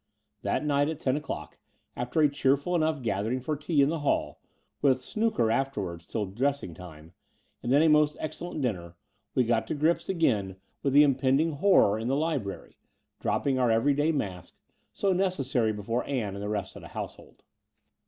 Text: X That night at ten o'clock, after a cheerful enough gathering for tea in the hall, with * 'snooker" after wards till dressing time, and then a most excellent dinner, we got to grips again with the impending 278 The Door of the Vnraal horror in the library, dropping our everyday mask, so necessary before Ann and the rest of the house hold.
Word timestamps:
X 0.01 0.41
That 0.41 0.65
night 0.65 0.89
at 0.89 0.99
ten 0.99 1.15
o'clock, 1.15 1.59
after 1.95 2.21
a 2.21 2.27
cheerful 2.27 2.73
enough 2.73 3.03
gathering 3.03 3.39
for 3.39 3.55
tea 3.55 3.83
in 3.83 3.89
the 3.89 3.99
hall, 3.99 4.39
with 4.81 4.99
* 4.99 4.99
'snooker" 4.99 5.51
after 5.51 5.79
wards 5.79 6.07
till 6.07 6.25
dressing 6.25 6.73
time, 6.73 7.13
and 7.61 7.71
then 7.71 7.83
a 7.83 7.87
most 7.87 8.17
excellent 8.19 8.63
dinner, 8.63 8.95
we 9.35 9.43
got 9.43 9.67
to 9.67 9.75
grips 9.75 10.09
again 10.09 10.55
with 10.81 10.93
the 10.93 11.03
impending 11.03 11.49
278 11.49 11.59
The 11.59 11.59
Door 11.61 11.81
of 11.85 11.93
the 11.93 11.93
Vnraal 11.93 11.93
horror 11.93 11.99
in 11.99 12.07
the 12.07 12.49
library, 12.55 12.77
dropping 13.19 13.59
our 13.59 13.69
everyday 13.69 14.11
mask, 14.11 14.55
so 14.91 15.13
necessary 15.13 15.71
before 15.71 16.03
Ann 16.07 16.33
and 16.33 16.41
the 16.41 16.49
rest 16.49 16.75
of 16.75 16.81
the 16.81 16.87
house 16.87 17.13
hold. 17.17 17.43